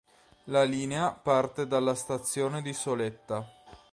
La 0.45 0.63
linea 0.63 1.11
parte 1.11 1.67
dalla 1.67 1.93
stazione 1.93 2.63
di 2.63 2.73
Soletta. 2.73 3.45